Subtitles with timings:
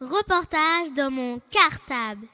[0.00, 2.26] Reportage dans mon cartable.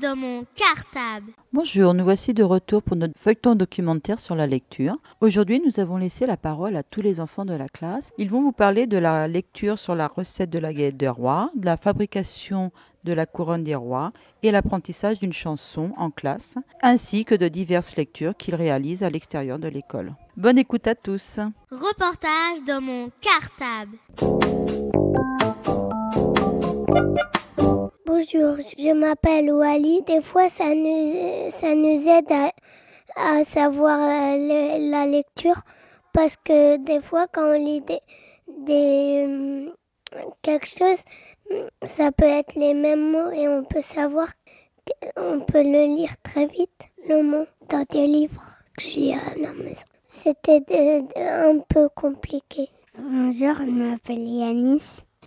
[0.00, 1.32] Dans mon cartable.
[1.52, 4.96] Bonjour, nous voici de retour pour notre feuilleton documentaire sur la lecture.
[5.20, 8.12] Aujourd'hui, nous avons laissé la parole à tous les enfants de la classe.
[8.18, 11.50] Ils vont vous parler de la lecture sur la recette de la galette des rois,
[11.54, 12.72] de la fabrication
[13.04, 14.12] de la couronne des rois
[14.42, 19.58] et l'apprentissage d'une chanson en classe, ainsi que de diverses lectures qu'ils réalisent à l'extérieur
[19.58, 20.14] de l'école.
[20.36, 21.38] Bonne écoute à tous.
[21.70, 23.96] Reportage dans mon cartable.
[28.38, 30.02] Je m'appelle Wally.
[30.06, 32.52] Des fois, ça nous, ça nous aide à,
[33.16, 35.60] à savoir la, la- lecture
[36.12, 38.00] parce que des fois, quand on lit des,
[38.58, 39.72] des, hum,
[40.42, 40.98] quelque chose,
[41.86, 44.28] ça peut être les mêmes mots et on peut savoir,
[45.16, 48.42] on peut le lire très vite, le mot, dans des livres
[48.76, 49.84] que j'ai à la maison.
[50.10, 50.62] C'était
[51.16, 52.68] un peu compliqué.
[52.98, 54.82] Bonjour, je m'appelle Yanis.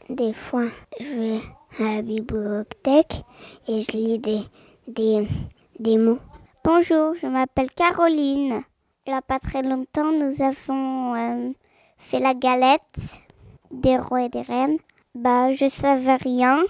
[0.09, 0.65] Des fois,
[0.99, 1.39] je vais
[1.77, 3.23] à la bibliothèque
[3.67, 4.41] et je lis des,
[4.87, 5.27] des,
[5.79, 6.19] des mots.
[6.63, 8.61] Bonjour, je m'appelle Caroline.
[9.05, 11.51] Il n'y a pas très longtemps, nous avons euh,
[11.97, 12.81] fait la galette
[13.71, 14.77] des rois et des reines.
[15.15, 16.63] Bah, je savais rien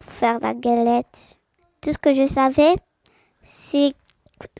[0.00, 1.36] faire la galette.
[1.80, 2.74] Tout ce que je savais,
[3.42, 3.94] c'est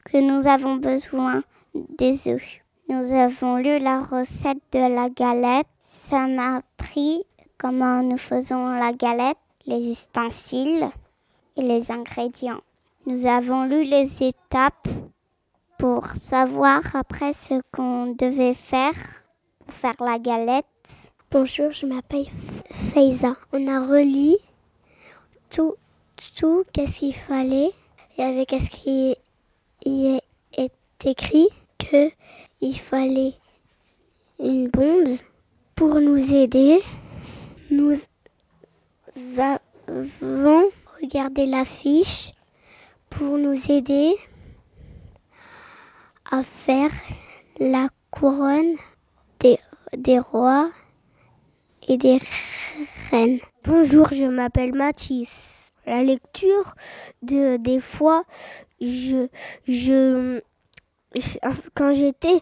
[0.05, 1.43] que nous avons besoin
[1.75, 2.61] des œufs.
[2.89, 5.67] Nous avons lu la recette de la galette.
[5.79, 7.25] Ça m'a appris
[7.59, 10.91] comment nous faisons la galette, les ustensiles
[11.57, 12.61] et les ingrédients.
[13.07, 14.89] Nous avons lu les étapes
[15.79, 18.95] pour savoir après ce qu'on devait faire
[19.59, 21.13] pour faire la galette.
[21.31, 22.27] Bonjour, je m'appelle
[22.93, 23.37] Faiza.
[23.53, 24.39] On a relis
[25.51, 25.75] tout,
[26.37, 27.71] tout qu'est-ce qu'il fallait.
[28.17, 29.17] Il y avait qu'est-ce qui
[29.85, 30.23] est
[31.05, 32.11] écrit que
[32.61, 33.35] il fallait
[34.39, 35.19] une bonde
[35.75, 36.81] pour nous aider.
[37.71, 37.97] Nous
[39.15, 42.33] avons regardé l'affiche
[43.11, 44.15] pour nous aider
[46.31, 46.91] à faire
[47.59, 48.75] la couronne
[49.41, 49.59] des,
[49.97, 50.71] des rois
[51.89, 52.19] et des
[53.11, 53.41] reines.
[53.65, 55.31] Bonjour, je m'appelle Mathis.
[55.85, 56.75] La lecture,
[57.23, 58.25] de, des fois,
[58.81, 59.29] je,
[59.67, 60.41] je,
[61.75, 62.41] quand j'étais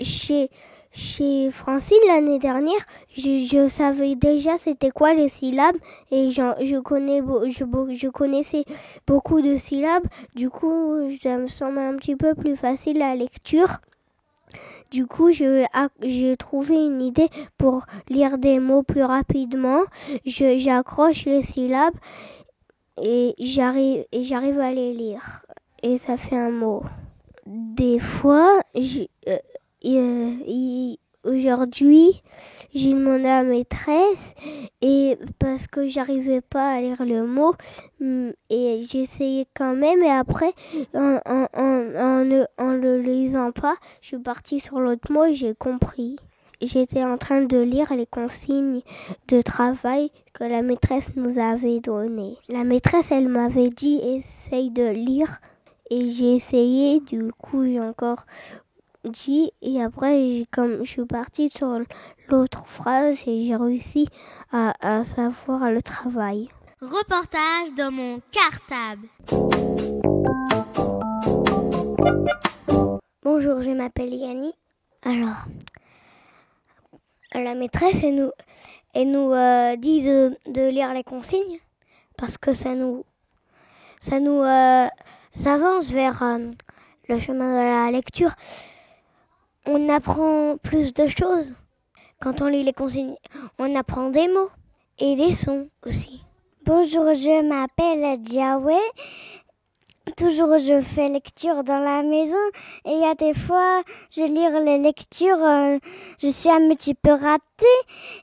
[0.00, 0.48] chez,
[0.96, 2.80] chez Francine l'année dernière,
[3.14, 5.76] je, je savais déjà c'était quoi les syllabes
[6.10, 7.20] et je, connais,
[7.50, 7.64] je,
[7.94, 8.64] je connaissais
[9.06, 10.04] beaucoup de syllabes.
[10.34, 13.78] Du coup, ça me semble un petit peu plus facile la lecture.
[14.90, 15.66] Du coup, je-
[16.02, 19.82] j'ai trouvé une idée pour lire des mots plus rapidement.
[20.24, 21.94] Je- J'accroche les syllabes
[23.02, 25.44] et j'arrive à les lire.
[25.82, 26.82] Et ça fait un mot.
[27.46, 29.36] Des fois, j'ai- euh,
[31.24, 32.22] aujourd'hui,
[32.74, 34.34] j'ai demandé à maîtresse
[34.80, 37.54] et parce que j'arrivais pas à lire le mot
[38.00, 40.52] hum, et essayé quand même et après
[40.94, 45.34] en, en, en, ne- en le lisant pas, je suis partie sur l'autre mot et
[45.34, 46.16] j'ai compris.
[46.62, 48.80] J'étais en train de lire les consignes
[49.28, 52.38] de travail que la maîtresse nous avait données.
[52.48, 55.38] La maîtresse, elle m'avait dit essaye de lire
[55.90, 57.00] et j'ai essayé.
[57.00, 58.24] Du coup, encore
[59.08, 61.78] dit et après, comme je suis partie sur
[62.28, 64.08] l'autre phrase et j'ai réussi
[64.52, 66.48] à, à savoir le travail.
[66.80, 69.08] Reportage dans mon cartable.
[73.22, 74.52] Bonjour, je m'appelle Yanni.
[75.02, 75.46] Alors,
[77.32, 78.30] la maîtresse, elle nous,
[78.94, 81.58] elle nous euh, dit de, de lire les consignes
[82.16, 83.04] parce que ça nous,
[84.00, 84.86] ça nous euh,
[85.36, 86.50] ça avance vers euh,
[87.08, 88.34] le chemin de la lecture.
[89.68, 91.52] On apprend plus de choses.
[92.20, 93.16] Quand on lit les consignes,
[93.58, 94.50] on apprend des mots
[95.00, 96.22] et des sons aussi.
[96.64, 98.78] Bonjour, je m'appelle Diawé.
[100.16, 102.36] Toujours, je fais lecture dans la maison
[102.84, 103.82] et il y a des fois,
[104.12, 105.78] je lis les lectures, euh,
[106.22, 107.66] je suis un petit peu ratée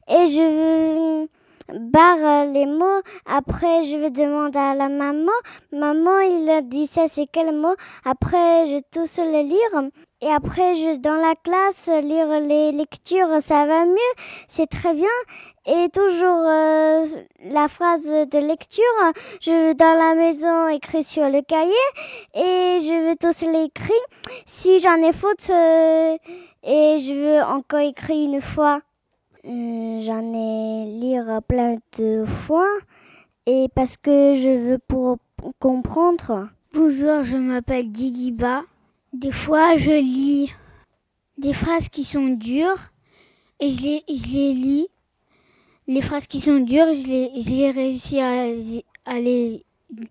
[0.07, 1.27] et je
[1.77, 3.01] barre les mots.
[3.25, 5.31] Après, je vais demander à la maman.
[5.73, 7.75] Maman, il dit ça, c'est quel mot?
[8.05, 9.89] Après, je tous les lire.
[10.23, 14.13] Et après, je, dans la classe, lire les lectures, ça va mieux.
[14.47, 15.09] C'est très bien.
[15.65, 17.05] Et toujours euh,
[17.51, 18.83] la phrase de lecture,
[19.41, 21.73] je dans la maison écrit sur le cahier
[22.35, 23.95] et je vais tous l'écrire.
[24.45, 26.15] Si j'en ai faute euh,
[26.63, 28.79] et je veux encore écrire une fois,
[29.45, 32.69] euh, j'en ai lire plein de fois
[33.45, 35.17] et parce que je veux pour
[35.59, 36.47] comprendre.
[36.73, 38.63] Bonjour, je m'appelle Digiba.
[39.13, 40.51] Des fois, je lis
[41.37, 42.89] des phrases qui sont dures
[43.59, 44.87] et je les, les lis.
[45.87, 49.63] Les phrases qui sont dures, je les, je réussis à, à les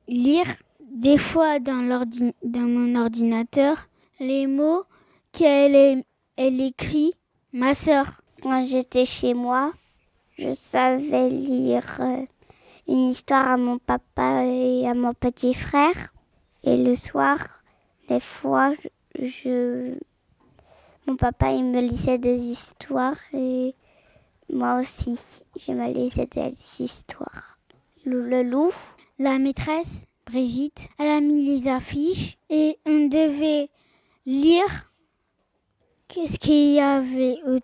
[0.07, 0.47] lire.
[0.81, 2.07] Des fois, dans,
[2.45, 3.89] dans mon ordinateur,
[4.21, 4.85] les mots
[5.33, 6.05] qu'elle
[6.37, 7.13] elle écrit,
[7.53, 8.21] ma sœur.
[8.41, 9.73] Quand j'étais chez moi,
[10.39, 12.25] je savais lire euh,
[12.87, 16.15] une histoire à mon papa et à mon petit frère.
[16.63, 17.62] Et le soir,
[18.13, 18.75] des fois,
[19.19, 19.95] je,
[21.07, 23.75] mon papa il me lisait des histoires et
[24.53, 25.19] moi aussi,
[25.59, 27.59] je me lisais des histoires.
[28.05, 28.73] Le, loup.
[29.19, 33.71] La maîtresse, Brigitte, elle a mis les affiches et on devait
[34.27, 34.91] lire
[36.09, 37.59] qu'est-ce qu'il y avait au,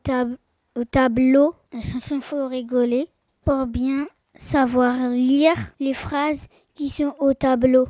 [0.81, 1.55] au tableau.
[1.73, 3.09] La chanson faut rigoler
[3.45, 7.89] pour bien savoir lire les phrases qui sont au tableau.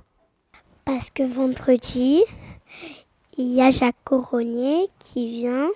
[0.85, 2.23] Parce que vendredi,
[3.39, 5.69] il y a Jacques Coronnier qui vient.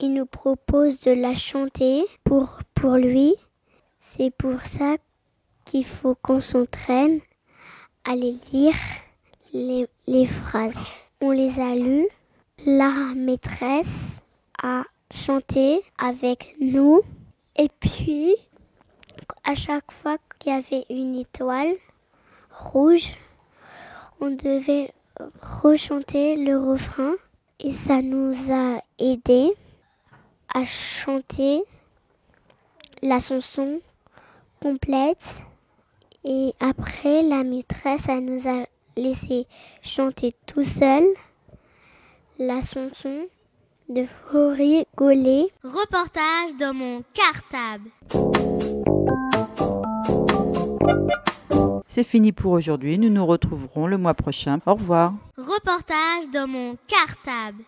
[0.00, 2.60] Il nous propose de la chanter pour,
[2.96, 3.34] lui.
[4.00, 4.96] C'est pour ça
[5.64, 7.20] qu'il faut qu'on s'entraîne
[8.04, 8.76] à les lire
[9.54, 10.86] les phrases.
[11.22, 12.08] On les a lues.
[12.66, 14.20] La maîtresse
[14.62, 17.00] a chanté avec nous.
[17.56, 18.36] Et puis,
[19.42, 21.74] à chaque fois qu'il y avait une étoile
[22.50, 23.16] rouge,
[24.20, 24.92] on devait
[25.42, 27.14] rechanter le refrain
[27.60, 29.52] et ça nous a aidé
[30.54, 31.62] à chanter
[33.02, 33.80] la chanson
[34.60, 35.42] complète
[36.24, 38.66] et après la maîtresse elle nous a
[38.96, 39.46] laissé
[39.82, 41.04] chanter tout seul
[42.38, 43.26] la chanson
[43.88, 45.48] de rigoler.
[45.64, 48.77] Reportage dans mon cartable.
[51.98, 52.96] C'est fini pour aujourd'hui.
[52.96, 54.60] Nous nous retrouverons le mois prochain.
[54.66, 55.14] Au revoir.
[55.36, 57.64] Reportage dans mon cartable.